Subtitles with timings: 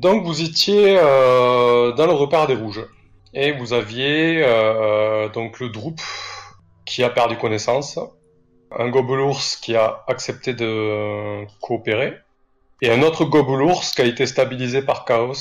[0.00, 2.84] Donc vous étiez euh, dans le repère des rouges
[3.32, 6.00] et vous aviez euh, donc le Droop
[6.84, 7.98] qui a perdu connaissance,
[8.78, 12.18] un Gobelours qui a accepté de coopérer
[12.82, 15.32] et un autre Gobelours qui a été stabilisé par Chaos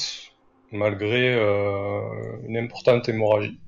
[0.71, 1.99] malgré euh,
[2.47, 3.59] une importante hémorragie.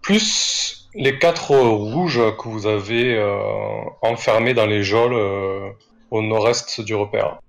[0.00, 5.68] Plus les quatre rouges que vous avez euh, enfermés dans les geôles euh,
[6.10, 7.40] au nord-est du repère.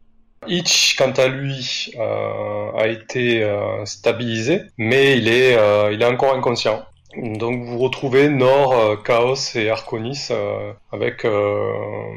[0.48, 6.06] Itch, quant à lui, euh, a été euh, stabilisé, mais il est, euh, il est
[6.06, 6.86] encore inconscient.
[7.18, 12.12] Donc vous retrouvez Nord, euh, Chaos et Arconis euh, avec euh,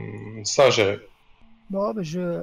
[0.45, 0.99] ça à gérer.
[1.71, 2.43] Bon, ben je,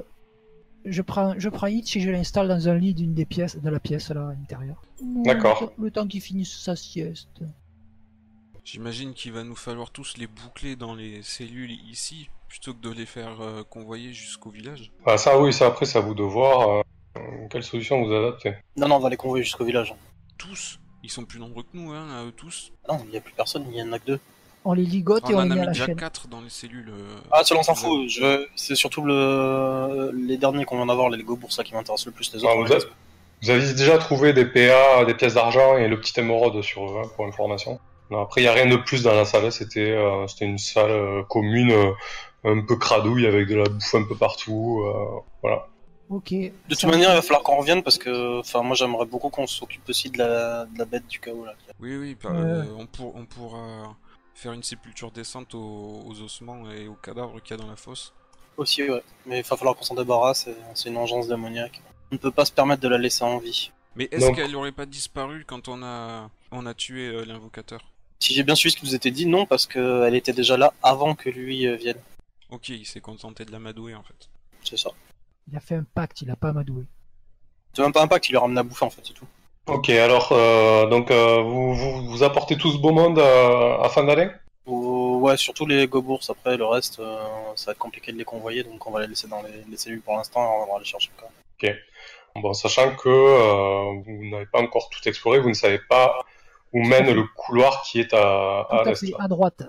[0.84, 3.70] je prends, je prends Hitch et je l'installe dans un lit d'une des pièces, de
[3.70, 4.82] la pièce là à l'intérieur.
[5.00, 5.60] D'accord.
[5.60, 7.42] Le, temps- le temps qu'il finisse sa sieste.
[8.64, 12.90] J'imagine qu'il va nous falloir tous les boucler dans les cellules ici, plutôt que de
[12.90, 14.90] les faire euh, convoyer jusqu'au village.
[15.06, 16.82] Ah, ça oui, ça après c'est à vous de voir
[17.16, 18.54] euh, quelle solution vous adaptez.
[18.76, 19.94] Non, non, on va les convoyer jusqu'au village.
[20.38, 22.72] Tous Ils sont plus nombreux que nous, hein, à eux tous.
[22.88, 24.20] Non, il n'y a plus personne, il y en a que deux.
[24.64, 25.96] On les ligote Enfin, et on on en les a mis la déjà chaîne.
[25.96, 26.90] 4 dans les cellules.
[26.90, 28.08] euh, Ah, celui-là, on s'en fout.
[28.08, 28.46] Je...
[28.56, 30.10] C'est surtout le...
[30.14, 32.32] les derniers qu'on vient d'avoir, les Lego pour ça qui m'intéressent le plus.
[32.34, 32.72] Les Ah, autres, on vous,
[33.50, 37.02] a- avez déjà trouvé des PA, des pièces d'argent et le petit émeraude sur eux,
[37.04, 37.78] hein, pour information.
[38.10, 40.90] Non, après, il n'y a rien de plus dans la salle, c'était euh, une salle
[40.90, 41.92] euh, commune, euh,
[42.44, 44.82] un peu cradouille, avec de la bouffe un peu partout.
[44.86, 45.66] euh, voilà.
[46.10, 46.30] Ok.
[46.32, 49.46] De toute manière, il va falloir qu'on revienne parce que, enfin, moi, j'aimerais beaucoup qu'on
[49.46, 50.64] s'occupe aussi de la...
[50.64, 51.54] de la bête du chaos là.
[51.80, 53.94] Oui, oui, bah, euh, on, pour- on pourra
[54.34, 57.76] faire une sépulture décente aux, aux ossements et aux cadavres qu'il y a dans la
[57.76, 58.14] fosse.
[58.56, 59.02] Aussi, ouais.
[59.26, 60.48] Mais il va falloir qu'on s'en débarrasse.
[60.74, 61.82] C'est une engeance démoniaque.
[62.10, 63.70] On ne peut pas se permettre de la laisser en vie.
[63.94, 67.80] Mais est-ce qu'elle aurait pas disparu quand on a, on a tué euh, l'invocateur?
[68.20, 70.72] Si j'ai bien suivi ce qui vous était dit, non, parce qu'elle était déjà là
[70.82, 71.98] avant que lui euh, vienne.
[72.50, 74.28] Ok, il s'est contenté de l'amadouer en fait.
[74.64, 74.90] C'est ça.
[75.50, 76.84] Il a fait un pacte, il a pas amadoué.
[77.74, 79.26] C'est même pas un pacte, il lui a ramené à bouffer en fait, c'est tout.
[79.66, 83.88] Ok, alors, euh, donc, euh, vous, vous, vous apportez tout ce beau monde euh, à
[83.90, 84.30] fin d'année
[84.66, 87.18] Ou- ouais, surtout les gobours, après le reste, euh,
[87.54, 89.76] ça va être compliqué de les convoyer, donc on va les laisser dans les, les
[89.76, 91.10] cellules pour l'instant et on va les chercher.
[91.18, 91.28] Quoi.
[92.36, 96.24] Bon, sachant que euh, vous n'avez pas encore tout exploré, vous ne savez pas
[96.72, 98.76] où mène le couloir qui est à, Tout
[99.18, 99.62] à à droite.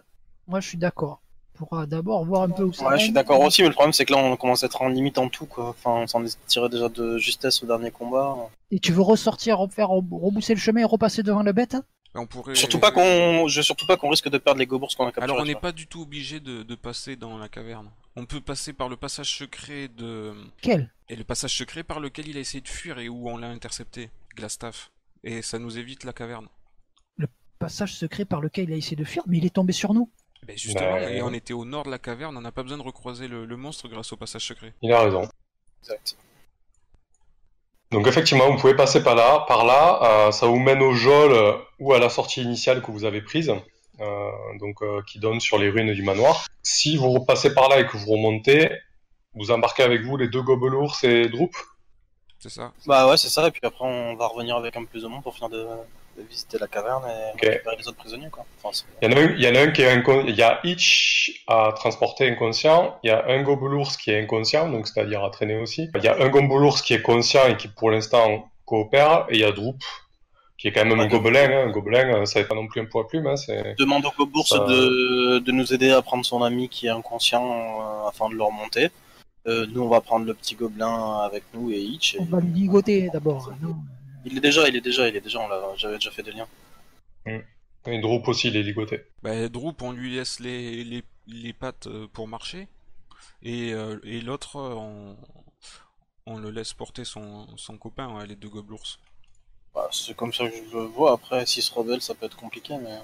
[0.48, 1.22] Moi, je suis d'accord.
[1.60, 3.74] On pourra d'abord voir un peu où ça Ouais, je suis d'accord aussi, mais le
[3.74, 5.70] problème c'est que là on commence à être en limite en tout, quoi.
[5.70, 8.36] Enfin, on s'en est tiré déjà de justesse au dernier combat.
[8.72, 11.76] Et tu veux ressortir, refaire, rebousser le chemin et repasser devant la bête
[12.16, 12.56] On pourrait...
[12.56, 15.26] Surtout pas qu'on, je surtout pas qu'on risque de perdre les gobours qu'on a capturés.
[15.26, 17.90] Alors on n'est pas du tout obligé de, de passer dans la caverne.
[18.16, 20.34] On peut passer par le passage secret de...
[20.62, 20.90] Quel?
[21.10, 23.50] Et le passage secret par lequel il a essayé de fuir et où on l'a
[23.50, 24.92] intercepté, Glastaff.
[25.24, 26.48] Et ça nous évite la caverne.
[27.60, 30.10] Passage secret par lequel il a essayé de fuir, mais il est tombé sur nous.
[30.48, 32.78] Ben justement, Bah, et on était au nord de la caverne, on n'a pas besoin
[32.78, 34.74] de recroiser le, le monstre grâce au passage secret.
[34.82, 35.28] Il a raison.
[35.84, 36.18] Exact.
[37.92, 40.28] Donc effectivement, vous pouvez passer par là, par là.
[40.28, 43.22] euh, ça vous mène au geôle euh, ou à la sortie initiale que vous avez
[43.22, 43.52] prise,
[44.00, 44.30] euh,
[44.60, 46.46] donc euh, qui donne sur les ruines du manoir.
[46.62, 48.70] Si vous repassez par là et que vous remontez,
[49.34, 51.56] vous embarquez avec vous les deux gobelours et Droop.
[52.38, 53.48] C'est ça Bah ouais, c'est ça.
[53.48, 55.66] Et puis après, on va revenir avec un peu plus de monde pour finir de,
[56.20, 58.46] de visiter la caverne et récupérer les autres prisonniers, quoi.
[58.62, 60.28] Enfin, c'est- Il y en a un, il y en a un qui est inconscient.
[60.28, 62.98] Il y a Itch à transporter inconscient.
[63.04, 65.90] Il y a un gobelours qui est inconscient, donc c'est-à-dire à traîner aussi.
[65.96, 69.26] Il y a un gobelours qui est conscient et qui pour l'instant coopère.
[69.30, 69.78] Et il y a Droop
[70.58, 71.50] qui est quand même un gobelin.
[71.50, 71.68] Hein.
[71.68, 73.28] Un gobelin, euh, ça n'est pas non plus un poids plume.
[73.28, 73.36] Hein.
[73.78, 77.46] Demande au gobours Ça- de, de nous aider à prendre son ami qui est inconscient
[77.46, 78.90] euh, afin de le remonter.
[79.48, 82.16] Euh, nous, on va prendre le petit gobelin avec nous et Hitch.
[82.16, 83.54] et- On va le ligoter d'abord.
[83.62, 83.76] Non.
[84.26, 85.40] Il est déjà, il est déjà, il est déjà.
[85.40, 86.48] on l'a- J'avais déjà fait des liens.
[87.26, 89.04] et Droop aussi, il est ligoté.
[89.24, 92.68] Bah, Droop, on lui laisse les, les, les pattes euh, pour marcher,
[93.42, 95.18] et, euh, et l'autre, euh, on,
[96.26, 99.00] on le laisse porter son, son copain, ouais, les deux gobelours.
[99.74, 101.14] Bah, c'est comme ça que je le vois.
[101.14, 102.98] Après, s'il se rebelle, ça peut être compliqué, mais.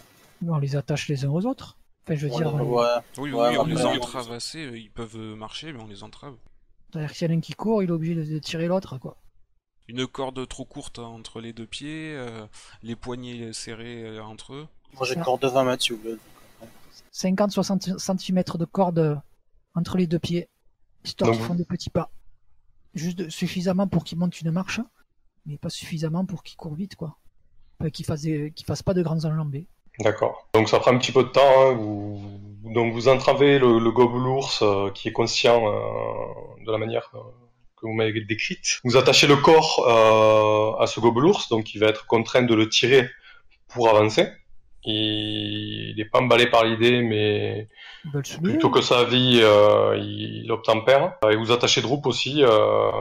[0.47, 1.77] On les attache les uns aux autres.
[2.03, 2.83] Enfin, je veux on dire, les- on- ouais.
[3.17, 6.03] Oui, Ouais, oui, on les a on- entravassés, euh, ils peuvent marcher, mais on les
[6.03, 6.35] entrave.
[6.91, 8.97] c'est-à-dire que s'il y en a un qui court, il est obligé de tirer l'autre,
[8.97, 9.17] quoi.
[9.87, 12.45] Une corde trop courte entre les deux pieds, euh,
[12.81, 14.67] les poignets serrés euh, entre eux.
[14.95, 16.17] Moi, j'ai une corde de 20 mètres, si vous voulez.
[17.13, 19.21] 50-60 cm de corde
[19.75, 20.49] entre les deux pieds,
[21.03, 22.09] histoire qu'ils font des petits pas.
[22.93, 24.79] Juste de- suffisamment pour qu'ils montent une marche,
[25.45, 27.17] mais pas suffisamment pour qu'ils courent vite, quoi.
[27.79, 29.67] Enfin, qu'ils fassent, des- qu'ils fassent pas de grandes enjambées.
[29.99, 30.47] D'accord.
[30.53, 31.41] Donc ça prend un petit peu de temps.
[31.41, 31.73] Hein.
[31.73, 32.21] Vous...
[32.63, 37.19] Donc vous entravez le, le gobelours euh, qui est conscient euh, de la manière euh,
[37.85, 38.79] que vous m'avez décrite.
[38.83, 42.67] Vous attachez le corps euh, à ce gobelours, donc il va être contraint de le
[42.67, 43.09] tirer
[43.67, 44.27] pour avancer.
[44.83, 47.67] Il n'est pas emballé par l'idée, mais
[48.43, 51.17] plutôt que sa vie, euh, il obtempère.
[51.29, 52.91] Et vous attachez Droop aussi euh,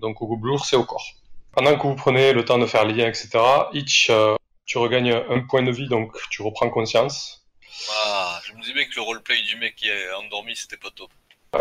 [0.00, 1.06] donc au gobelours et au corps.
[1.52, 3.30] Pendant que vous prenez le temps de faire les liens, etc.,
[3.72, 7.46] Itch, euh, tu regagnes un point de vie, donc tu reprends conscience.
[7.90, 10.90] Ah, je me disais bien que le roleplay du mec qui est endormi, c'était pas
[10.90, 11.10] top.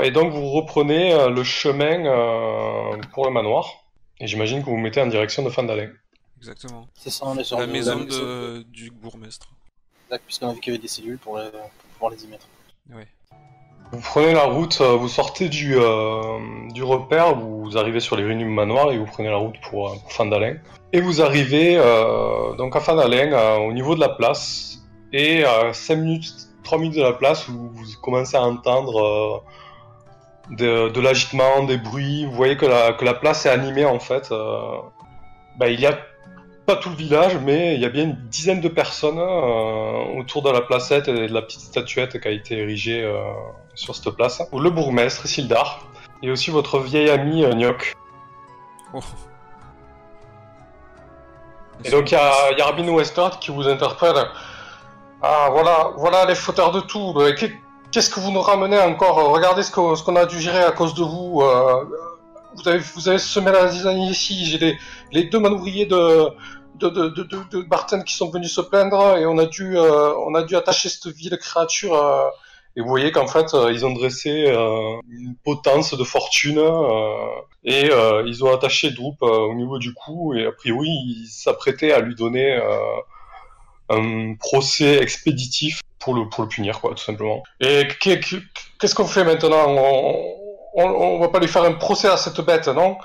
[0.03, 3.67] Et donc vous reprenez euh, le chemin euh, pour le manoir.
[4.19, 5.89] Et j'imagine que vous vous mettez en direction de Fandalin.
[6.37, 6.87] Exactement.
[6.95, 9.47] C'est ça, on est sur La le- maison de, du bourgmestre.
[10.07, 12.27] Exact, puisqu'on a vu qu'il y avait des cellules pour, les- pour pouvoir les y
[12.27, 12.47] mettre.
[12.93, 13.07] Ouais.
[13.91, 16.39] Vous prenez la route, euh, vous sortez du, euh,
[16.73, 19.89] du repère, vous arrivez sur les ruines du manoir et vous prenez la route pour,
[19.89, 20.55] euh, pour Fandalin.
[20.93, 24.79] Et vous arrivez euh, donc à Fandalin, euh, au niveau de la place,
[25.13, 26.33] et à 5 minutes,
[26.63, 29.39] 3 minutes de la place, où vous commencez à entendre euh,
[30.49, 32.25] de, de l'agitement, des bruits.
[32.25, 34.31] Vous voyez que la, que la place est animée en fait.
[34.31, 34.77] euh.
[35.57, 35.97] Bah, il y a
[36.65, 40.41] pas tout le village, mais il y a bien une dizaine de personnes euh, autour
[40.41, 43.21] de la placette et de la petite statuette qui a été érigée euh,
[43.75, 44.41] sur cette place.
[44.51, 45.85] Le bourgmestre, Sildar,
[46.23, 47.93] et aussi votre vieil ami Nyok.
[48.93, 48.99] Oh.
[51.83, 54.15] Et donc il y a, y a Westard qui vous interpelle.
[55.21, 57.13] Ah voilà, voilà les fauteurs de tout.
[57.95, 60.71] Euh, qu'est- Qu'est-ce que vous nous ramenez encore Regardez ce qu'on a dû gérer à
[60.71, 61.41] cause de vous.
[61.41, 61.85] euh,
[62.55, 64.45] vous avez, vous avez semé la zizanie ici.
[64.45, 64.77] J'ai
[65.11, 66.29] les, deux manouvriers de,
[66.79, 70.55] de, Barton qui sont venus se plaindre et on a dû, euh, on a dû
[70.55, 71.95] attacher cette ville créature.
[71.95, 72.29] euh,
[72.77, 77.27] et vous voyez qu'en fait, euh, ils ont dressé euh, une potence de fortune euh,
[77.63, 81.27] et euh, ils ont attaché Droop euh, au niveau du cou et a priori, ils
[81.29, 82.77] s'apprêtaient à lui donner euh,
[83.89, 86.13] un procès expéditif pour
[86.43, 87.43] le, punir, quoi, tout simplement.
[87.59, 88.21] Et qu'est-
[88.79, 89.65] qu'est-ce qu'on fait maintenant?
[89.67, 92.97] On, on va pas lui faire un procès à cette bête, non?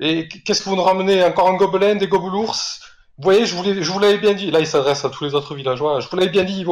[0.00, 1.24] Et qu'est-ce que vous nous ramenez?
[1.24, 2.56] Encore un gobelin, des gobelours?
[3.16, 4.50] Vous voyez, je vous l'avais bien dit.
[4.50, 6.00] Là, il s'adresse à tous les autres villageois.
[6.00, 6.66] Je vous l'avais bien dit, ils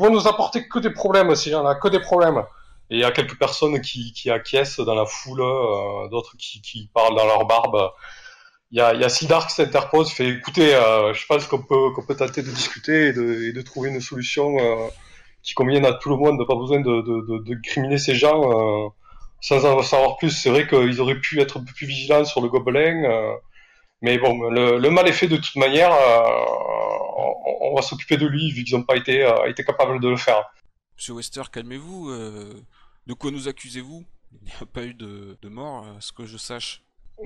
[0.00, 2.42] vont, nous apporter que des problèmes, ces gens-là, que des problèmes.
[2.90, 6.90] Et il y a quelques personnes qui, qui acquiescent dans la foule, euh, d'autres qui,
[6.94, 7.90] parlent dans leur barbe.
[8.70, 12.50] Il y a, Sildar qui s'interpose, fait écoutez, euh, je pense qu'on peut, tenter de
[12.50, 14.88] discuter et de, et de trouver une solution euh,
[15.42, 18.40] qui convienne à tout le monde, pas besoin de, de, de, de criminer ces gens
[18.52, 18.88] euh,
[19.40, 20.30] sans en savoir plus.
[20.30, 23.34] C'est vrai qu'ils auraient pu être un peu plus vigilants sur le gobelin, euh,
[24.00, 25.92] mais bon, le, le mal est fait de toute manière.
[25.92, 26.44] euh,
[27.16, 30.08] on, on va s'occuper de lui vu qu'ils n'ont pas été, euh, été capables de
[30.08, 30.44] le faire.
[30.96, 32.10] Monsieur Wester, calmez-vous.
[32.10, 32.52] euh,
[33.06, 34.04] de quoi nous accusez-vous?
[34.40, 36.82] Il n'y a pas eu de, de mort, à ce que je sache.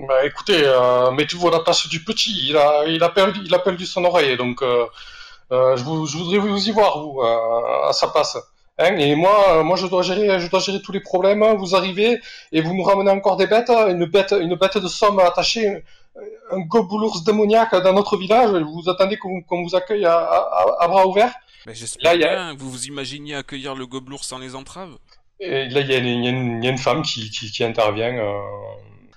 [0.07, 2.49] Bah écoutez, euh, mettez-vous à la place du petit.
[2.49, 4.85] Il a, il a perdu, il a perdu son oreille, donc euh,
[5.51, 8.37] je, vous- je voudrais vous y voir vous euh, à sa place.
[8.79, 11.43] Hein, et moi, euh, moi je dois gérer, je dois gérer tous les problèmes.
[11.57, 12.19] Vous arrivez
[12.51, 15.83] et vous nous ramenez encore des bêtes, une bête, une bête de somme attachée,
[16.51, 18.51] un gobelours démoniaque dans notre village.
[18.51, 21.33] Vous attendez qu'on vous accueille à, à- à bras ouverts.
[21.65, 22.55] Mais j'espère a- bien.
[22.57, 24.95] Vous vous imaginiez accueillir le gobelour sans les entraves
[25.39, 28.39] Et là, il y, a une- y y a femme qui, qui, qui intervient euh,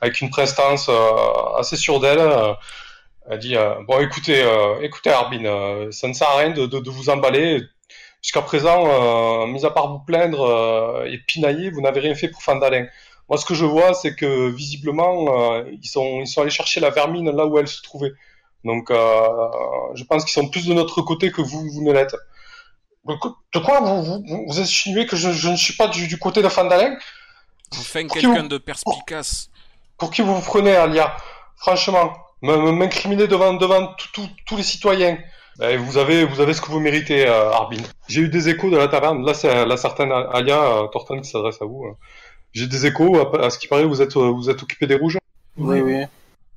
[0.01, 2.19] avec une prestance euh, assez sûre d'elle.
[2.19, 2.53] euh,
[3.29, 6.67] elle dit euh, Bon, écoutez, euh, écoutez Arbin, euh, ça ne sert à rien de,
[6.67, 7.61] de, de vous emballer.
[8.23, 12.29] Jusqu'à présent, euh, mis à part vous plaindre euh, et pinailler, vous n'avez rien fait
[12.29, 12.87] pour Fandalin.
[13.29, 16.81] Moi, ce que je vois, c'est que visiblement, euh, ils, sont, ils sont allés chercher
[16.81, 18.13] la vermine là où elle se trouvait.
[18.65, 19.27] Donc, euh,
[19.95, 22.15] je pense qu'ils sont plus de notre côté que vous, vous ne l'êtes.
[23.07, 26.43] De quoi vous, vous, vous insinuez que je, je ne suis pas du, du côté
[26.43, 26.97] de Fandalin?
[27.71, 29.49] Pour qui quelqu'un vous- de perspicace.
[29.97, 31.17] Pour qui vous vous prenez, Alia?
[31.57, 35.19] Franchement, me- me- m'incriminer devant, devant tout- tout- tous les citoyens.
[35.59, 37.77] Ben, vous, avez, vous avez ce que vous méritez, euh, Arbin.
[38.09, 39.25] J'ai eu des échos de la taverne.
[39.27, 41.85] Là, c'est la certaine Alia euh, qui s'adresse à vous.
[41.85, 41.93] euh.
[42.53, 43.17] J'ai des échos.
[43.21, 45.19] À, à ce qui paraît, vous êtes, euh, vous êtes occupé des rouges.
[45.59, 46.05] Oui, oui.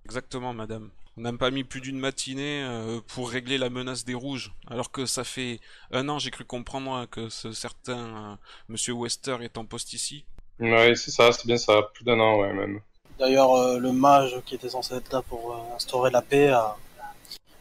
[0.05, 0.89] Exactement, madame.
[1.17, 4.91] On n'a pas mis plus d'une matinée euh, pour régler la menace des rouges, alors
[4.91, 5.59] que ça fait
[5.91, 8.35] un an, j'ai cru comprendre euh, que ce certain euh,
[8.67, 10.25] Monsieur Wester est en poste ici.
[10.59, 11.83] Oui, c'est ça, c'est bien ça.
[11.93, 12.79] Plus d'un an, ouais, même.
[13.19, 16.75] D'ailleurs, euh, le mage qui était censé être là pour euh, instaurer la paix a,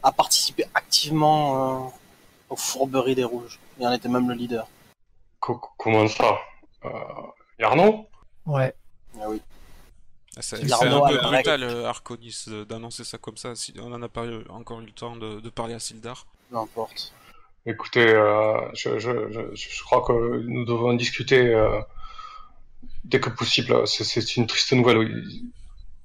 [0.01, 1.89] a participé activement euh,
[2.49, 3.59] aux fourberies des rouges.
[3.79, 4.67] Il en était même le leader.
[5.39, 6.37] Co- comment ça?
[6.85, 6.89] Euh,
[7.61, 8.07] Arnaud
[8.45, 8.73] Ouais.
[9.19, 9.41] Ah oui.
[10.35, 13.53] Ah, C'est un peu brutal, Arconis, d'annoncer ça comme ça.
[13.55, 16.25] Si on en a pas eu- encore eu le temps de, de parler à Sildar.
[16.49, 17.13] Peu importe.
[17.65, 21.79] Écoutez, euh, je, je, je, je crois que nous devons discuter euh,
[23.03, 23.87] dès que possible.
[23.87, 24.97] C'est- C'est une triste nouvelle.
[24.97, 25.51] oui.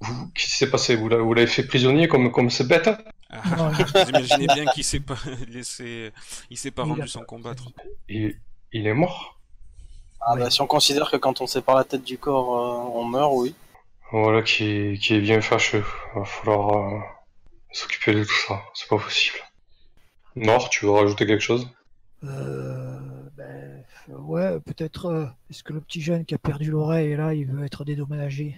[0.01, 0.95] Vous, Qu'est-ce qui s'est passé?
[0.95, 2.89] Vous l'avez fait prisonnier comme, comme ces bêtes
[3.29, 5.17] Ah, Non, vous imaginez bien qu'il s'est pas
[5.49, 6.11] laissé,
[6.49, 7.65] il s'est pas rendu sans combattre.
[8.07, 8.35] il,
[8.71, 9.37] il est mort?
[10.21, 10.39] Ah, Ouais.
[10.41, 13.31] bah, si on considère que quand on sépare la tête du corps, euh, on meurt,
[13.35, 13.53] oui.
[14.11, 15.83] Voilà qui, qui est bien fâcheux.
[16.15, 16.99] Va falloir euh,
[17.71, 18.61] s'occuper de tout ça.
[18.73, 19.37] C'est pas possible.
[20.35, 21.67] Nord, tu veux rajouter quelque chose?
[22.23, 22.99] Euh,
[23.39, 23.83] ben,
[24.19, 25.05] ouais, peut-être.
[25.07, 28.55] euh, Est-ce que le petit jeune qui a perdu l'oreille là, il veut être dédommagé?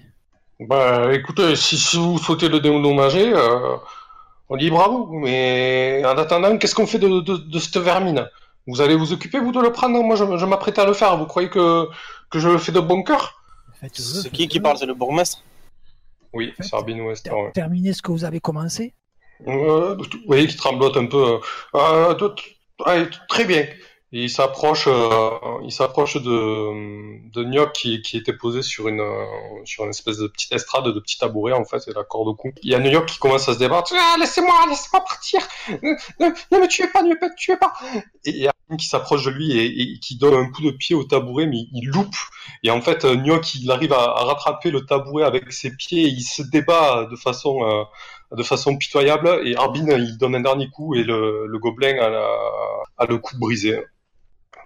[0.60, 3.78] Bah écoutez, si, si vous souhaitez le dédommager, euh,
[4.50, 8.28] on dit bravo, mais en attendant, qu'est-ce qu'on fait de, de, de cette vermine?
[8.68, 10.04] Vous allez vous occuper, vous, de le prendre?
[10.04, 11.18] Moi, je, je m'apprête à le faire.
[11.18, 11.88] Vous croyez que,
[12.30, 13.42] que je le fais de bon cœur?
[13.94, 14.78] C'est qui qui parle?
[14.78, 15.42] C'est le bourgmestre?
[16.34, 17.52] Oui, fait, c'est Arbin Wester, Ter- ouais.
[17.52, 18.94] Terminez ce que vous avez commencé?
[19.48, 21.40] Euh, vous voyez qu'il tremblote un peu.
[21.74, 22.14] Euh,
[23.28, 23.66] très bien.
[24.14, 25.30] Il s'approche, euh,
[25.64, 29.26] il s'approche de, de Nyoc qui, qui était posé sur une, euh,
[29.64, 32.36] sur une espèce de petite estrade, de petit tabouret en fait, et la corde au
[32.36, 32.52] cou.
[32.62, 33.94] Il y a Nyoc qui commence à se débattre.
[33.96, 35.40] Ah, laissez-moi, laissez-moi partir.
[35.70, 37.72] Ne, ne, ne me tuez pas, ne me tuez pas.
[38.26, 40.72] Et il y a qui s'approche de lui et, et qui donne un coup de
[40.72, 42.16] pied au tabouret, mais il loupe.
[42.64, 46.04] Et en fait, euh, Nyoc, il arrive à, rattraper le tabouret avec ses pieds.
[46.04, 47.84] Et il se débat de façon euh,
[48.36, 52.38] de façon pitoyable et Arbin il donne un dernier coup et le, le gobelin a,
[52.98, 53.78] a le cou brisé.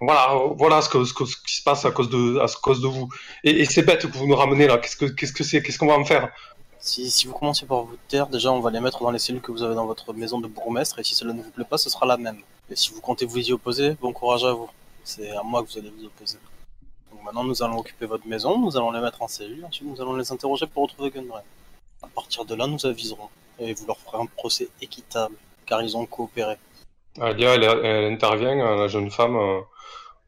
[0.00, 2.80] Voilà, voilà ce, que, ce, que- ce qui se passe à cause de, à cause
[2.82, 3.08] de vous.
[3.44, 5.78] Et, et ces bêtes que vous nous ramenez là, qu'est-ce que qu'est-ce que c'est Qu'est-ce
[5.78, 6.30] qu'on va en faire?
[6.78, 9.40] Si, si vous commencez par vous taire, déjà on va les mettre dans les cellules
[9.40, 11.78] que vous avez dans votre maison de bourgmestre, et si cela ne vous plaît pas,
[11.78, 12.40] ce sera la même.
[12.70, 14.68] Et si vous comptez vous y opposer, bon courage à vous.
[15.02, 16.38] C'est à moi que vous allez vous opposer.
[17.10, 20.00] Donc maintenant nous allons occuper votre maison, nous allons les mettre en cellule, ensuite nous
[20.00, 21.42] allons les interroger pour retrouver Gunray.
[22.02, 25.34] À partir de là, nous aviserons, et vous leur ferez un procès équitable,
[25.64, 26.56] car ils ont coopéré.
[27.20, 29.36] Alia, elle, elle intervient, euh, la jeune femme.
[29.36, 29.60] euh,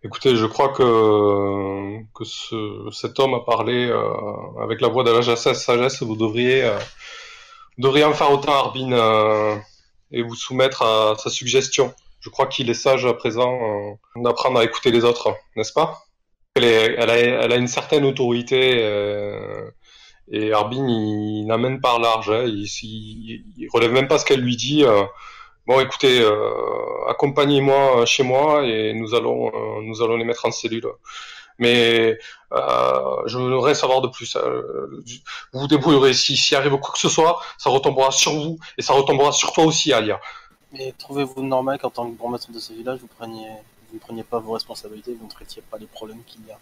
[0.04, 5.10] Écoutez, je crois que, que ce, cet homme a parlé euh, avec la voix de
[5.10, 6.02] la sagesse.
[6.02, 6.78] Vous devriez, euh,
[7.78, 9.56] devriez en faire autant, Arbin, euh,
[10.12, 11.92] et vous soumettre à sa suggestion.
[12.20, 15.98] Je crois qu'il est sage à présent euh, d'apprendre à écouter les autres, n'est-ce pas?
[16.54, 19.68] Elle, est- elle, a, elle a une certaine autorité euh,
[20.30, 22.30] et Arbin, il, n'amène pas large.
[22.30, 24.84] hein, il, il, il relève même pas ce qu'elle lui dit.
[25.68, 30.46] Euh, Bon, écoutez, euh, accompagnez-moi chez moi et nous allons, euh, nous allons les mettre
[30.46, 30.86] en cellule.
[31.58, 32.16] Mais
[32.52, 34.36] euh, je voudrais savoir de plus.
[34.36, 35.02] euh,
[35.52, 36.14] vous vous débrouillerez.
[36.14, 39.52] Si, s'il arrive quoi que ce soit, ça retombera sur vous et ça retombera sur
[39.52, 40.20] toi aussi, Alia.
[40.72, 43.48] Mais trouvez-vous normal qu'en tant que bourgmestre de ce village, vous preniez,
[43.90, 46.58] vous ne preniez pas vos responsabilités, vous ne traitiez pas les problèmes qu'il y a?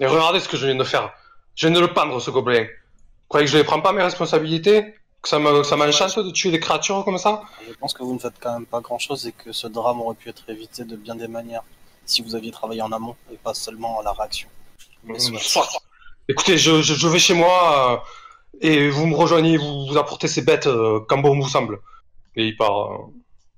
[0.00, 1.12] Et regardez ce que je viens de faire.
[1.54, 2.64] Je viens de le pendre, ce gobelin.
[2.64, 4.94] Vous croyez que je ne prends pas mes responsabilités?
[5.28, 7.42] Ça me- m'enchante de tuer des créatures comme ça?
[7.66, 10.14] Je pense que vous ne faites quand même pas grand-chose et que ce drame aurait
[10.16, 11.62] pu être évité de bien des manières
[12.06, 14.48] si vous aviez travaillé en amont et pas seulement à la réaction.
[15.04, 15.18] Mais.
[16.28, 20.26] Écoutez, je, je, je vais chez moi euh, et vous me rejoignez, vous, vous apportez
[20.28, 21.80] ces bêtes euh, comme bon vous semble.
[22.36, 22.98] Et il part, euh,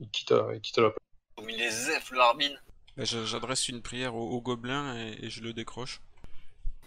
[0.00, 1.48] il quitte, euh, il quitte la place.
[1.48, 2.50] Il est zef, le Harbin.
[2.96, 6.00] Bah, je- J'adresse une prière au, au gobelin et, et je le décroche.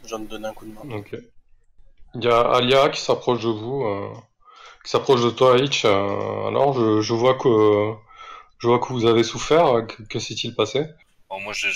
[0.03, 0.97] Je viens de donner un coup de main.
[0.97, 1.15] Ok.
[2.15, 4.09] Il y a Alia qui s'approche de vous, euh,
[4.89, 5.85] qui s'approche de toi, Hitch.
[5.85, 7.93] euh, alors, je, je vois que
[8.59, 9.85] je vois que vous avez souffert.
[9.87, 10.85] Que, que s'est-il passé?
[11.29, 11.69] Bon, moi, je-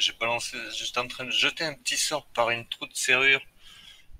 [0.00, 3.40] je- balancé, j'étais en train de jeter un petit sort par une trou de serrure.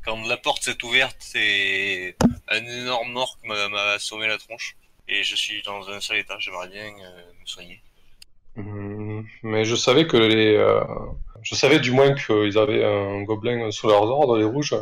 [0.04, 2.16] Quand la porte s'est ouverte, c'est
[2.48, 3.12] un énorme
[3.44, 4.76] m'a m'a assommé la tronche.
[5.08, 7.82] Et je suis dans un sale état, j'aimerais bien euh, me soigner.
[8.56, 10.82] Hum, Mais je savais que les, euh,
[11.42, 14.74] je savais du moins qu'ils avaient un gobelin sous leurs ordres, les rouges.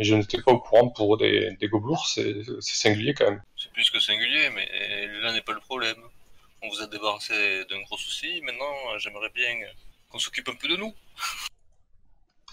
[0.00, 2.06] Mais je n'étais pas au courant pour des, des gobelours.
[2.06, 3.42] C'est singulier quand même.
[3.54, 4.66] C'est plus que singulier, mais
[5.20, 5.98] là n'est pas le problème.
[6.62, 9.50] On vous a débarrassé d'un gros souci, maintenant j'aimerais bien
[10.08, 10.94] qu'on s'occupe un peu de nous.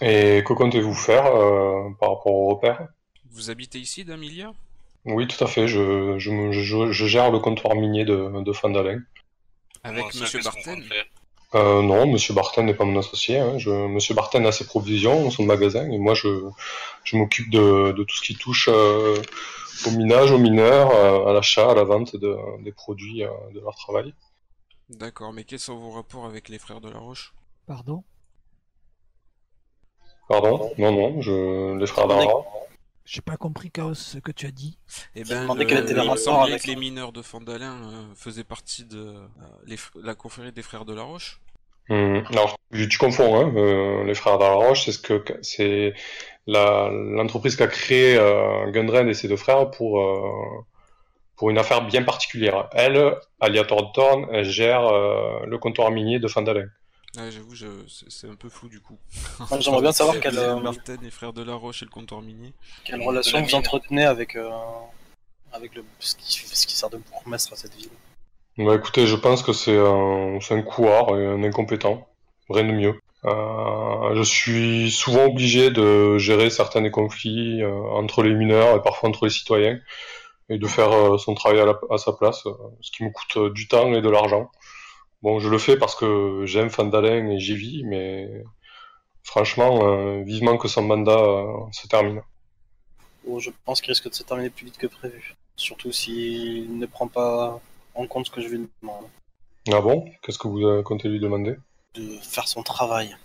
[0.02, 2.86] Et que comptez-vous faire euh, par rapport au repère?
[3.30, 4.52] Vous habitez ici, Damilia
[5.06, 5.68] Oui, tout à fait.
[5.68, 9.00] Je, je, me- je, je gère le comptoir minier de, de Fandalin.
[9.84, 10.50] Avec Bon, Monsieur qu'est-ce
[11.54, 13.38] Euh, non, Monsieur Barton n'est pas mon associé.
[13.38, 13.56] Hein.
[13.58, 16.28] Je, Monsieur Barton a ses provisions, son magasin, et moi je,
[17.04, 19.16] je m'occupe de, de tout ce qui touche euh,
[19.86, 23.60] au minage, aux mineurs, euh, à l'achat, à la vente de, des produits euh, de
[23.60, 24.12] leur travail.
[24.90, 27.32] D'accord, mais quels sont vos rapports avec les frères de la Roche?
[27.66, 28.04] Pardon?
[30.28, 30.70] Pardon?
[30.76, 32.44] Non, non, je, les frères d'Ara.
[33.10, 34.78] J'ai pas compris Chaos ce que tu as dit.
[35.16, 37.22] Eh ben, le- quel était le il me rapport semblait avec que les mineurs de
[37.22, 39.26] Fandalin euh, faisaient partie de euh,
[39.64, 41.40] les fr- la confrérie des frères de la Roche.
[41.88, 45.94] Hum, alors, tu confonds, hein, euh, les frères d'Araroche, c'est ce que c'est
[46.46, 50.20] la l'entreprise qu'a créé euh, Gundren et ses deux frères pour euh,
[51.36, 52.68] pour une affaire bien particulière.
[52.72, 56.66] Elle, Alia Thornton, elle gère euh, le comptoir minier de Fandalin.
[57.18, 57.66] Ouais, j'avoue, je...
[57.88, 58.96] c'est c'est un peu flou du coup.
[59.60, 60.72] J'aimerais bien savoir quelle, euh,
[61.02, 62.52] les frères de la Roche et le comptoir minier.
[62.84, 64.48] quelle relation la vous entretenez avec, euh,
[65.52, 67.90] avec le, ce, qui, ce qui sert de bourgmestre à cette ville?
[68.56, 72.06] Bah écoutez, je pense que c'est un, c'est un couard et un incompétent.
[72.50, 73.00] Rien de mieux.
[73.24, 78.82] Euh, je suis souvent obligé de gérer certains des conflits euh, entre les mineurs et
[78.82, 79.78] parfois entre les citoyens
[80.48, 82.44] et de faire euh, son travail à, la- à sa place,
[82.80, 84.50] ce qui me coûte du temps et de l'argent.
[85.22, 88.44] Bon, je le fais parce que j'aime Fandalin et j'y vis, mais
[89.24, 92.22] franchement, euh, vivement que son mandat euh, se termine.
[93.26, 95.34] Oh, je pense qu'il risque de se terminer plus vite que prévu.
[95.56, 97.60] Surtout s'il ne prend pas
[97.94, 99.06] en compte ce que je lui demande.
[99.72, 100.08] Ah bon?
[100.22, 101.56] Qu'est-ce que vous euh, comptez lui demander?
[101.94, 103.16] De faire son travail.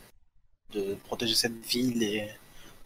[0.74, 2.28] De protéger cette ville et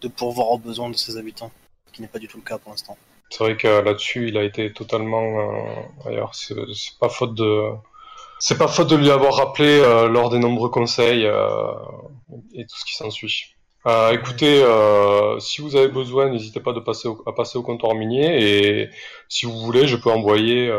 [0.01, 1.51] de pourvoir aux besoins de ses habitants.
[1.87, 2.97] Ce qui n'est pas du tout le cas pour l'instant.
[3.29, 6.35] C'est vrai que là-dessus, il a été totalement euh, ailleurs.
[6.35, 6.55] C'est
[6.99, 7.71] pas faute de,
[8.39, 11.71] c'est pas faute de lui avoir rappelé euh, lors des nombreux conseils euh,
[12.53, 13.55] et tout ce qui s'ensuit.
[13.85, 18.89] Euh, écoutez, euh, si vous avez besoin, n'hésitez pas à passer au comptoir minier et
[19.29, 20.69] si vous voulez, je peux envoyer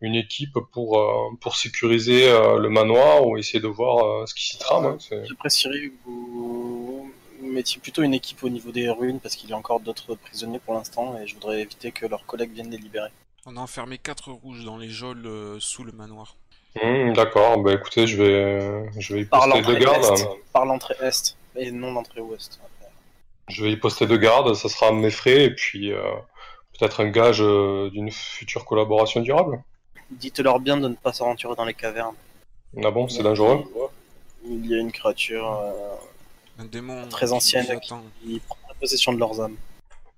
[0.00, 4.86] une équipe pour pour sécuriser le manoir ou essayer de voir ce qui s'y trame.
[4.86, 4.98] hein.
[5.28, 7.10] J'apprécierais que vous
[7.42, 10.60] mettiez plutôt une équipe au niveau des ruines parce qu'il y a encore d'autres prisonniers
[10.60, 13.10] pour l'instant et je voudrais éviter que leurs collègues viennent les libérer.
[13.46, 16.36] On a enfermé quatre rouges dans les geôles euh, sous le manoir.
[16.82, 20.04] Hmm, D'accord, bah écoutez, je vais je vais y Par poster deux gardes.
[20.18, 22.60] est, par l'entrée est et non l'entrée ouest.
[23.48, 26.00] Je vais y poster deux gardes, ça sera à mes frais, et puis euh,
[26.78, 29.60] peut-être un gage euh, d'une future collaboration durable.
[30.10, 32.14] Dites-leur bien de ne pas s'aventurer dans les cavernes.
[32.84, 33.64] Ah bon, c'est dangereux
[34.44, 38.04] Il y a une créature euh, Un démon Très qui ancienne, attend.
[38.22, 39.56] qui prend possession de leurs âmes.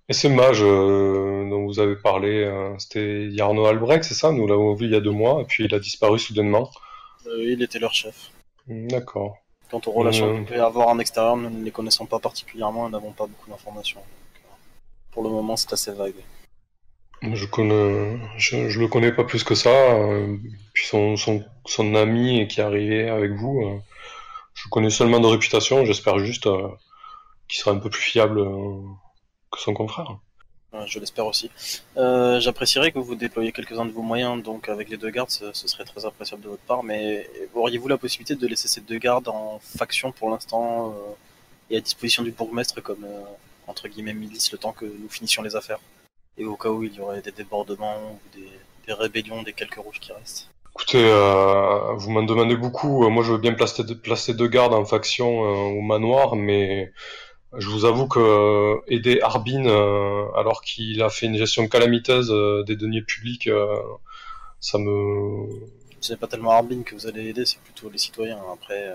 [0.09, 4.33] Et ces mages euh, dont vous avez parlé, euh, c'était Yarno Albrecht, c'est ça?
[4.33, 6.71] Nous l'avons vu il y a deux mois, et puis il a disparu soudainement.
[7.27, 8.31] Euh, il était leur chef.
[8.67, 9.37] Hmm, D'accord.
[9.71, 10.39] Quant aux relations Euh.
[10.39, 13.49] qu'on peut avoir en extérieur, nous ne les connaissons pas particulièrement et n'avons pas beaucoup
[13.49, 14.03] d'informations.
[15.13, 16.15] Pour le moment, c'est assez vague.
[17.23, 19.71] Je connais, je, je le connais pas plus que ça.
[20.75, 23.81] puis son, son, son ami qui est arrivé avec vous,
[24.55, 25.85] je connais seulement de réputation.
[25.85, 26.49] J'espère juste
[27.49, 28.45] qu'il sera un peu plus fiable
[29.59, 30.19] son confrère.
[30.87, 31.51] Je l'espère aussi.
[31.99, 35.53] Euh, J'apprécierais que vous déployiez quelques-uns de vos moyens, donc avec les deux gardes, ce,
[35.53, 38.97] ce serait très appréciable de votre part, mais auriez-vous la possibilité de laisser ces deux
[38.97, 40.95] gardes en faction pour l'instant euh,
[41.69, 43.21] et à disposition du bourgmestre comme, euh,
[43.67, 45.81] entre guillemets, milice le temps que nous finissions les affaires?
[46.39, 48.49] Et au cas où il y aurait des débordements ou des,
[48.87, 50.49] des rébellions des quelques rouges qui restent?
[50.75, 51.05] Écoutez,
[51.97, 53.07] vous m'en demandez beaucoup.
[53.11, 56.91] Moi, je veux bien placer, placer deux gardes en faction au manoir, mais
[57.59, 62.31] je vous avoue que euh, aider Harbin euh, alors qu'il a fait une gestion calamiteuse
[62.31, 63.49] euh, des deniers publics,
[64.61, 65.49] ça me...
[66.01, 68.41] Ce n'est pas tellement Harbin que vous allez aider, c'est plutôt les citoyens.
[68.53, 68.93] Après,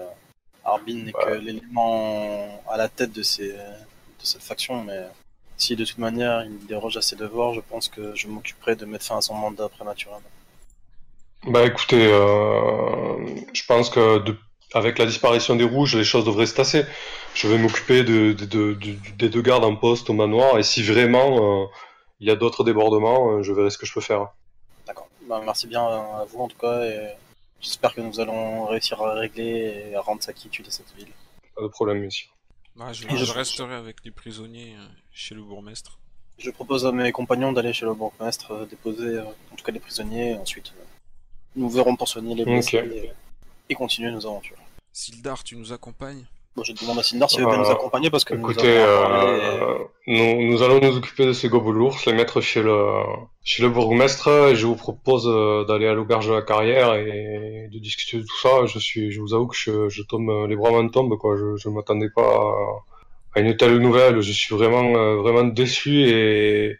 [0.66, 5.04] Harbin n'est que l'élément à la tête de, ces, de cette faction, mais
[5.56, 8.86] si de toute manière il déroge à ses devoirs, je pense que je m'occuperai de
[8.86, 10.22] mettre fin à son mandat prématurément.
[11.46, 14.36] Bah écoutez, euh, je pense que de-
[14.74, 16.86] avec la disparition des rouges, les choses devraient se tasser.
[17.36, 20.64] Je vais m'occuper de, de- de- de- des deux gardes en poste au manoir, et
[20.64, 21.68] si vraiment euh,
[22.20, 24.28] il y a d'autres débordements, euh, je verrai ce que je peux faire.
[24.86, 25.08] D'accord.
[25.28, 27.10] Bah, merci bien à vous en tout cas, et
[27.62, 31.10] j'espère que nous allons réussir à régler et à rendre sa quiétude à cette ville.
[31.56, 32.30] Pas de problème, messieurs.
[32.76, 35.98] Bah, je, Et je- je resterai avec les prisonniers euh, chez le bourgmestre.
[36.38, 39.72] Je propose à mes compagnons d'aller chez le bourgmestre euh, déposer euh, en tout cas
[39.72, 40.84] les prisonniers, et ensuite euh,
[41.56, 43.10] nous verrons pour soigner les blessés Ok.
[43.70, 44.58] Et, continuer nos aventures.
[44.94, 46.26] Sildar, tu nous accompagnes?
[46.56, 48.84] Bon, je demande à Sindar s'il veut bien Euh, nous accompagner parce que Écoutez, nous,
[48.84, 49.78] euh,
[50.08, 53.04] nous, nous allons nous occuper de ces gobelours, les mettre chez le,
[53.44, 57.70] chez le bourgmestre, et je vous propose euh, d'aller à l'auberge de la carrière et
[57.72, 58.66] de discuter de tout ça.
[58.66, 61.38] Je suis, je vous avoue que je, je tombe, les bras m'en tombent, quoi.
[61.38, 64.20] Je, je m'attendais pas à, à une telle nouvelle.
[64.22, 66.76] Je suis vraiment, vraiment déçu et,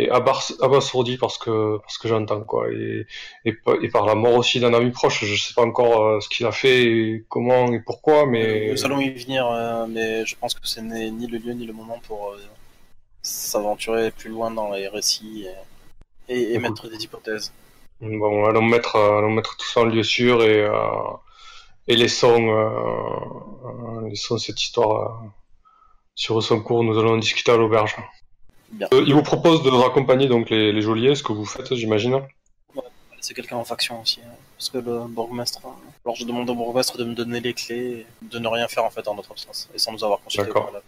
[0.00, 2.62] et abasourdi parce que, parce que j'entends, quoi.
[2.72, 3.06] Et,
[3.44, 5.24] et, pa- et par la mort aussi d'un ami proche.
[5.24, 8.70] Je sais pas encore euh, ce qu'il a fait, et comment et pourquoi, mais.
[8.70, 11.66] Nous allons y venir, euh, mais je pense que ce n'est ni le lieu ni
[11.66, 12.38] le moment pour euh,
[13.22, 15.46] s'aventurer plus loin dans les récits
[16.28, 17.52] et, et émettre des hypothèses.
[18.00, 20.78] Bon, allons mettre, allons mettre tout ça en lieu sûr et, euh,
[21.88, 25.28] et laissons, euh, laissons cette histoire euh,
[26.14, 26.84] sur son cours.
[26.84, 27.96] Nous allons en discuter à l'auberge.
[28.72, 28.88] Bien.
[28.92, 32.20] Euh, il vous propose de raccompagner donc les, les geôliers, ce que vous faites, j'imagine.
[33.20, 35.60] C'est quelqu'un en faction aussi, hein, parce que le bourgmestre.
[35.66, 38.68] hein, Alors je demande au bourgmestre de me donner les clés, et de ne rien
[38.68, 40.46] faire en fait en notre absence, et sans nous avoir consulté.
[40.46, 40.68] D'accord.
[40.70, 40.82] voilà.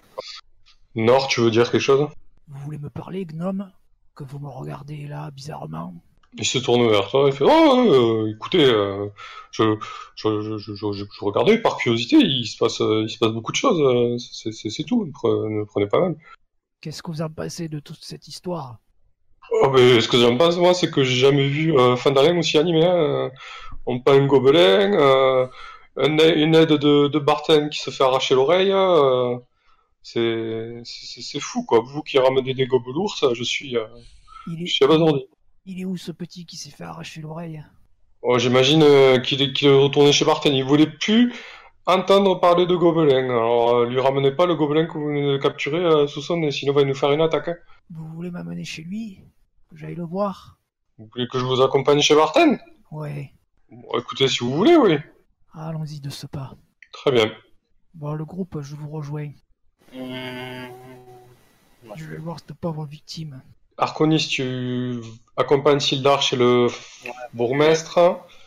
[0.95, 2.09] Nord, tu veux dire quelque chose?
[2.49, 3.71] Vous voulez me parler, gnome?
[4.14, 5.95] Que vous me regardez là, bizarrement?
[6.37, 9.07] Il se tourne vers toi et fait Oh, euh, écoutez, euh,
[9.51, 9.77] je,
[10.14, 13.33] je, je, je, je, je regardais par curiosité, il se passe, euh, il se passe
[13.33, 16.16] beaucoup de choses, euh, c'est- tout, ne prenez pas mal.
[16.81, 18.79] Qu'est-ce que vous en pensez de toute cette histoire?
[19.53, 22.57] Oh, mais ce que j'en pense, moi, c'est que j'ai jamais vu euh, Fandalin aussi
[22.57, 22.85] animé.
[22.85, 22.95] Hein.
[22.97, 23.31] Euh,
[23.87, 25.47] On peint un gobelin, euh,
[25.97, 28.71] une aide de, de Barton qui se fait arracher l'oreille.
[28.73, 29.37] euh,
[30.03, 31.81] c'est fou, quoi.
[31.81, 33.87] Vous qui ramenez des gobelours, je suis, euh,
[34.47, 35.27] il je suis abasourdi.
[35.66, 37.62] il est où ce petit qui s'est fait arracher l'oreille?
[38.23, 38.85] Oh, J'imagine
[39.23, 40.53] qu'il est, qu'il est retourné chez Barton.
[40.53, 41.33] Il voulait plus
[41.96, 43.24] entendre parler de gobelins.
[43.31, 46.38] Alors, euh, lui ramenez pas le gobelin que vous venez de capturer euh, sous son
[46.38, 47.48] nez, sinon il va nous faire une attaque.
[47.48, 47.57] hein.
[47.90, 49.20] Vous voulez m'amener chez lui?
[49.70, 50.57] Que j'aille le voir?
[50.98, 52.59] Vous voulez que je vous accompagne chez Barton
[52.90, 53.33] Ouais.
[53.70, 54.96] Bon, Écoutez, si vous voulez, oui.
[55.55, 56.55] Allons-y de ce pas.
[56.92, 57.31] Très bien.
[57.94, 59.31] Bon, le groupe, je vous rejoins.
[59.94, 63.42] Moi, Je vais voir cette pauvre victime.
[63.79, 65.00] Arconis, tu
[65.37, 66.66] accompagnes Sildar chez le
[67.33, 67.98] bourgmestre.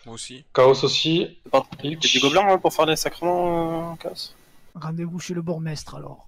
[0.05, 0.43] Moi aussi.
[0.53, 1.37] Chaos aussi.
[1.83, 1.99] Hitch.
[2.01, 4.35] T'es du gobelin hein, pour faire les sacrements, euh, Cass
[4.75, 6.27] Rendez-vous chez le bourgmestre alors.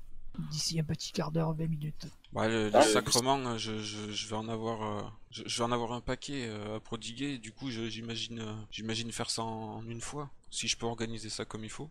[0.51, 2.07] D'ici un petit quart d'heure, 20 minutes.
[2.33, 5.57] Ouais, le, Ah, les sacrements, euh, je, je, je vais en avoir, euh, je, je
[5.57, 7.37] vais en avoir un paquet euh, à prodiguer.
[7.37, 11.29] Du coup, j'imagine, euh, j'imagine faire ça en, en une fois, si je peux organiser
[11.29, 11.89] ça comme il faut.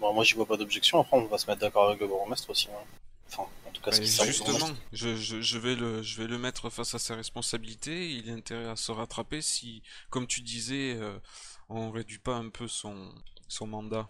[0.00, 1.00] Bon, moi, j'y vois pas d'objection.
[1.00, 2.68] Après, on va se mettre d'accord avec le bourgmestre aussi.
[2.68, 2.84] hein.
[3.28, 6.70] Enfin, en tout cas, Bah, justement, je, je, je vais le, je vais le mettre
[6.70, 8.10] face à ses responsabilités.
[8.10, 11.18] Il a intérêt à se rattraper si, comme tu disais, euh,
[11.68, 13.12] on réduit pas un peu son,
[13.48, 14.08] son mandat.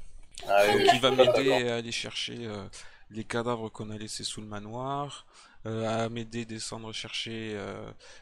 [0.49, 2.65] Ah, oui, Donc oui, il va suis m'aider à aller chercher euh,
[3.11, 5.27] les cadavres qu'on a laissés sous le manoir,
[5.67, 7.59] euh, à m'aider à descendre chercher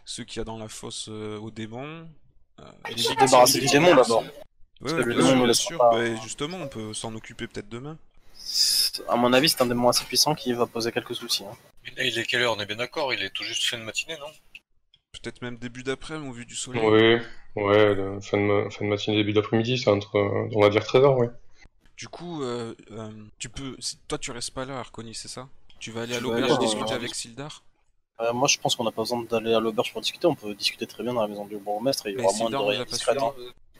[0.04, 2.08] ceux qu'il y a dans la fosse aux démons.
[2.94, 4.24] victimes débarrasser du démon d'abord.
[4.80, 5.02] Bien
[5.44, 5.78] bien sûr.
[5.78, 7.98] pas- Bah, justement, on peut s'en occuper peut-être demain.
[9.08, 11.44] À mon avis, c'est un démon assez puissant qui va poser quelques soucis.
[11.44, 11.56] hein.
[11.96, 12.54] Là, il est quelle heure?
[12.56, 14.26] On est bien d'accord, il est tout juste fin de matinée, non?
[15.12, 16.84] Peut-être même début d'après-midi au vu du soleil.
[16.84, 20.68] Oui, ouais, le fin de, ma- fin de matinée, début d'après-midi, c'est entre, on va
[20.68, 21.26] dire 13h, oui.
[21.96, 23.76] Du coup, euh, euh, tu peux.
[24.06, 25.48] Toi, tu restes pas là, Arconi, c'est ça?
[25.80, 27.62] Tu vas aller à l'auberge discuter euh, avec Sildar?
[28.20, 30.26] Euh, moi, je pense qu'on n'a pas besoin d'aller à l'auberge pour discuter.
[30.26, 32.50] On peut discuter très bien dans la maison du bourgmestre et il y aura moins
[32.50, 32.56] de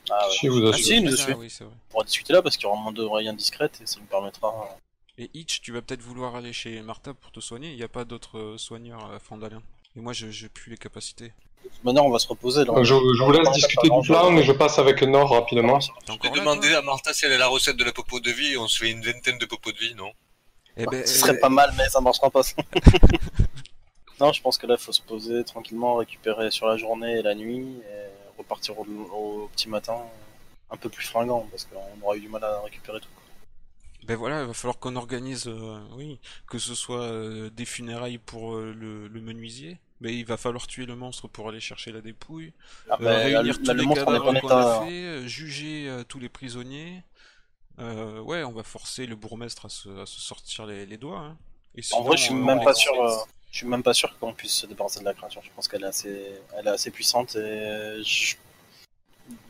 [0.09, 0.33] Ah, ouais.
[0.35, 1.33] Si, vous Ah, si, il nous là, suit.
[1.33, 1.73] oui, c'est vrai.
[1.87, 4.05] On pourra discuter là parce qu'il y aura moins de rails indiscrètes et ça nous
[4.05, 4.77] permettra.
[5.17, 7.69] Et Hitch, tu vas peut-être vouloir aller chez Martha pour te soigner.
[7.71, 9.61] Il n'y a pas d'autres euh, soigneurs à Fandalin.
[9.95, 11.33] Et moi, je j'ai plus les capacités.
[11.83, 12.59] Maintenant, on va se reposer.
[12.61, 12.73] Là.
[12.73, 15.79] Donc, je, je vous laisse discuter du plan et je passe avec Nord rapidement.
[15.79, 15.89] Je
[16.23, 18.67] vais demander à Martha si elle a la recette de la popo de vie, on
[18.67, 20.11] se fait une vingtaine de popos de vie, non?
[20.77, 22.43] Eh ben, Ce serait euh, pas mal, mais ça marchera pas.
[22.43, 22.55] ça.
[24.21, 27.21] non, je pense que là, il faut se poser tranquillement, récupérer sur la journée et
[27.21, 28.08] la nuit et
[28.39, 29.97] repartir au, au petit matin
[30.71, 33.09] un peu plus fringant parce qu'on aura eu du mal à récupérer tout.
[34.05, 38.17] Ben voilà, il va falloir qu'on organise, euh, oui, que ce soit euh, des funérailles
[38.17, 41.91] pour euh, le, le menuisier, mais il va falloir tuer le monstre pour aller chercher
[41.91, 42.53] la dépouille,
[42.89, 44.81] Ah, là, réunir là, tous le les cadavres en qu'on état.
[44.81, 47.03] a fait, juger tous les prisonniers.
[47.77, 51.19] Ouais, on va forcer le bourgmestre à se, à se sortir les, les doigts.
[51.19, 51.37] Hein.
[51.75, 52.93] Et En vrai, je suis même pas sûr.
[53.49, 55.41] Euh, je suis même pas sûr qu'on puisse se débarrasser de la créature.
[55.43, 58.35] Je pense qu'elle est assez, elle est assez puissante et je-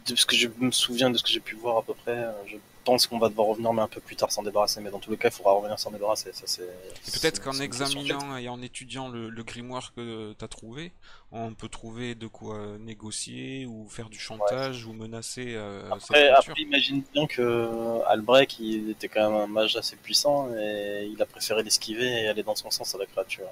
[0.07, 2.11] de ce que je me souviens de ce que j'ai pu voir à peu près,
[2.17, 4.81] euh, je pense qu'on va devoir revenir mais un peu plus tard s'en débarrasser.
[4.81, 6.31] Mais dans tous les cas, il faudra revenir s'en débarrasser.
[6.33, 6.67] Ça c'est.
[7.13, 10.91] Peut-être qu'en examinant et en étudiant le, le grimoire que tu as trouvé,
[11.31, 16.13] on peut trouver de quoi négocier ou faire du chantage ou menacer euh, cette Après,
[16.25, 16.51] créature.
[16.51, 21.21] après, imagine bien que Albrecht, il était quand même un mage assez puissant et il
[21.21, 23.47] a préféré l'esquiver et aller dans son sens à la créature.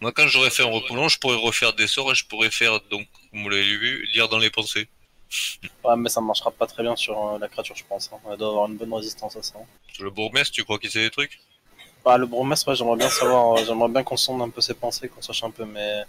[0.00, 2.80] Moi, quand j'aurais fait un repoulant, je pourrais refaire des sorts et je pourrais faire,
[2.90, 4.88] donc, comme vous l'avez vu, lire dans les pensées.
[5.84, 8.10] Ouais, mais ça marchera pas très bien sur euh, la créature, je pense.
[8.12, 8.18] hein.
[8.30, 9.54] Elle doit avoir une bonne résistance à ça.
[9.92, 11.38] Sur le bourgmestre, tu crois qu'il sait des trucs?
[12.04, 14.74] Bah, le bourgmestre, ouais, j'aimerais bien savoir, euh, j'aimerais bien qu'on sonde un peu ses
[14.74, 16.02] pensées, qu'on sache un peu, mais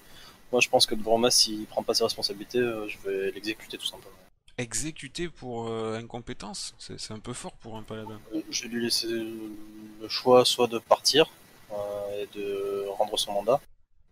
[0.51, 3.77] moi je pense que le bourgmestre, s'il prend pas ses responsabilités, euh, je vais l'exécuter
[3.77, 4.15] tout simplement.
[4.57, 8.19] Exécuté pour euh, incompétence, c'est c'est un peu fort pour un paladin.
[8.35, 11.29] Euh, Je vais lui laisser le choix soit de partir
[11.71, 13.59] euh, et de rendre son mandat,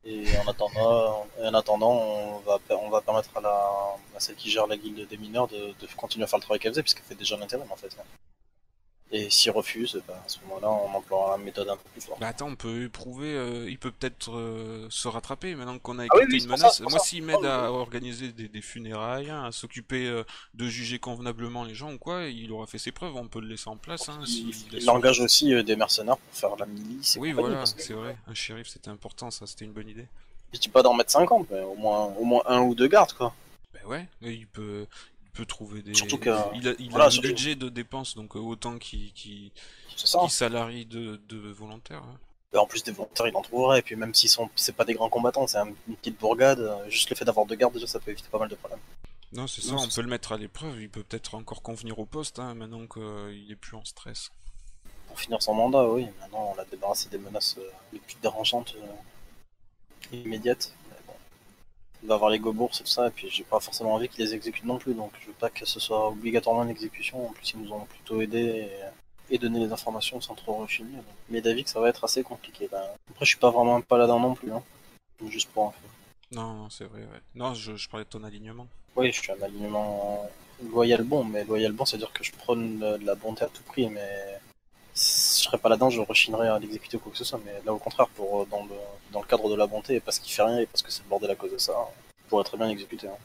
[0.05, 3.71] et en attendant, en attendant on, va, on va permettre à, la,
[4.15, 6.59] à celle qui gère la guilde des mineurs de, de continuer à faire le travail
[6.59, 7.95] qu'elle faisait, puisqu'elle fait déjà l'intérim en fait.
[9.11, 12.19] Et s'il refuse, bah, à ce moment-là, on emploiera une méthode un peu plus forte.
[12.19, 16.03] Bah attends, on peut éprouver, euh, il peut peut-être euh, se rattraper maintenant qu'on a
[16.03, 16.81] Ah oui, oui, une ça, menace.
[16.81, 21.63] Moi, s'il m'aide à organiser des, des funérailles, hein, à s'occuper euh, de juger convenablement
[21.63, 24.09] les gens ou quoi, il aura fait ses preuves, on peut le laisser en place.
[24.09, 27.15] Hein, Il, il engage aussi des mercenaires pour faire la milice.
[27.15, 28.15] et Oui, voilà, que c'est vrai.
[28.27, 30.05] Un shérif, c'était important, ça, c'était une bonne idée.
[30.53, 33.13] Je dis pas d'en mettre 50, mais au moins, au moins un ou deux gardes,
[33.13, 33.33] quoi.
[33.73, 34.85] Ben ouais, il peut,
[35.33, 35.93] peut trouver des.
[35.93, 38.77] Surtout que- il a, il voilà, a un surtout- budget de dépenses, donc euh, autant
[38.77, 39.51] qu'il qu'il
[39.95, 40.19] ça.
[40.19, 42.03] qu'il salarie de, de volontaires.
[42.03, 42.17] hein.
[42.53, 43.79] Et en plus, des volontaires, il en trouverait.
[43.79, 46.59] Et puis, même s'ils sont, c'est pas des grands combattants, c'est un- une petite bourgade,
[46.59, 48.79] euh, juste le fait d'avoir deux gardes, déjà, ça peut éviter pas mal de problèmes.
[49.33, 51.99] Non, c'est ça, Non, on peut le mettre à l'épreuve, il peut peut-être encore convenir
[51.99, 54.31] au poste, hein, maintenant qu'il est plus en stress.
[55.07, 56.07] Pour finir son mandat, oui.
[56.21, 60.73] Maintenant, on l'a débarrassé des menaces euh, les plus dérangeantes euh, immédiates.
[62.01, 64.23] Il va avoir les gobours et tout ça, et puis j'ai pas forcément envie qu'il
[64.23, 67.27] les exécute non plus, donc je veux pas que ce soit obligatoirement une exécution.
[67.27, 68.69] En plus, ils nous ont plutôt aidé
[69.29, 70.95] et, et donné les informations sans trop rechigner.
[70.95, 71.05] donc.
[71.29, 72.69] Mais David, ça va être assez compliqué.
[72.71, 74.63] Ben, Après, je suis pas vraiment un paladin non plus, hein.
[75.27, 75.79] juste pour info.
[76.31, 77.21] Non, non, c'est vrai, ouais.
[77.35, 78.67] Non, je, je parlais de ton alignement.
[78.95, 80.29] Oui, je suis un alignement
[80.71, 83.87] loyal bon, mais loyal bon, c'est-à-dire que je prône de la bonté à tout prix,
[83.89, 84.39] mais
[85.49, 87.39] serais pas là-dedans, je rechignerais à l'exécuter ou quoi que ce soit.
[87.45, 88.75] Mais là, au contraire, pour euh, dans le,
[89.11, 91.03] dans le cadre de la bonté, et parce qu'il fait rien et parce que c'est
[91.03, 91.73] le bordel à cause de ça,
[92.25, 93.07] il pourrait très bien l'exécuter.
[93.07, 93.17] hein.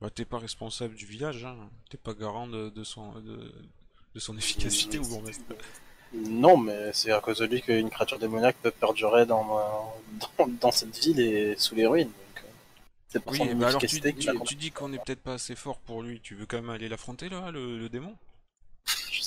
[0.00, 1.56] Bah, t'es pas responsable du village, hein.
[1.90, 3.52] T'es pas garant de, de son, de,
[4.14, 5.44] de son efficacité au bourgmestre.
[6.12, 9.62] Non, mais c'est à cause de lui qu'une créature démoniaque peut perdurer dans, euh,
[10.38, 12.08] dans, dans cette ville et sous les ruines.
[12.08, 12.48] Donc, euh,
[13.08, 16.02] c'est pour Oui, son mais alors tu, dis qu'on est peut-être pas assez fort pour
[16.02, 16.20] lui.
[16.20, 18.16] Tu veux quand même aller l'affronter là, le, le démon?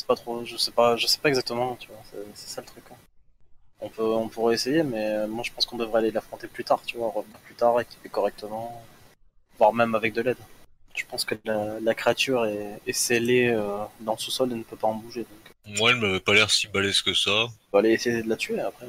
[0.03, 2.01] Sais pas trop, je sais pas, je sais pas exactement, tu vois,
[2.33, 2.83] c'est ça le truc.
[2.91, 2.95] hein.
[3.81, 6.63] On peut, on pourrait essayer, mais euh, moi je pense qu'on devrait aller l'affronter plus
[6.63, 8.81] tard, tu vois, revenir plus tard, équiper correctement,
[9.57, 10.37] voire même avec de l'aide.
[10.95, 14.63] Je pense que la, la créature est, est scellée euh, dans le sous-sol et ne
[14.63, 17.31] peut pas en bouger, donc Moi, elle m'avait pas l'air si balèze que ça.
[17.31, 18.87] on va aller essayer de la tuer après,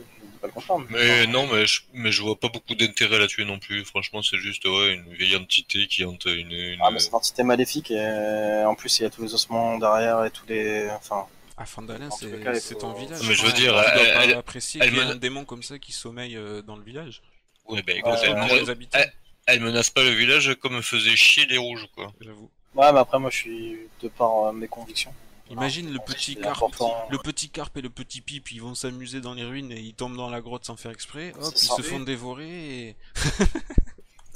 [0.53, 0.87] pas le contraire.
[0.91, 3.85] Mais non, mais je, mais je vois pas beaucoup d'intérêt à la tuer non plus.
[3.85, 6.51] Franchement, c'est juste ouais, une vieille entité qui hante une.
[6.53, 6.79] une...
[6.83, 9.35] Ah, mais c'est une entité maléfique et euh, en plus il y a tous les
[9.35, 10.89] ossements derrière et tous les.
[10.91, 11.27] Enfin,
[11.57, 13.21] Ah, Fandalin, c'est ton village.
[13.27, 15.63] Mais je veux dire, elle- elle- apprécier elle qu'il y ait me- un démon comme
[15.63, 17.23] ça qui sommeille euh, dans le village.
[17.67, 18.35] Ouais, ben, écoute, elle, ouais.
[18.35, 19.13] Pour menace, les habitants, elle-
[19.47, 22.13] elle menace pas le village comme faisait chier les rouges, quoi.
[22.21, 22.51] j'avoue.
[22.75, 25.15] ouais, mais après moi je suis de par euh, mes convictions.
[25.55, 26.75] Imagine le que petit carpe,
[27.11, 29.95] le petit carpe et le petit pipe, ils vont s'amuser dans les ruines et ils
[29.95, 31.33] tombent dans la grotte sans faire exprès.
[31.41, 32.97] Hop, ils se font dévorer et.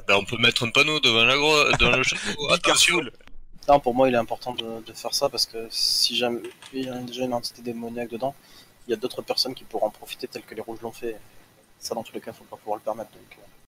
[0.06, 2.50] Ben, on peut mettre un panneau devant la grotte, dans le château.
[2.50, 2.98] Attention.
[3.68, 6.40] Non, pour moi, il est important de, de faire ça parce que si jamais
[6.72, 8.34] il y a déjà une entité démoniaque dedans,
[8.86, 11.20] il y a d'autres personnes qui pourront en profiter, telles que les rouges l'ont fait.
[11.78, 13.10] Ça, dans tous les cas, faut pas pouvoir le permettre.
[13.10, 13.47] Donc, euh,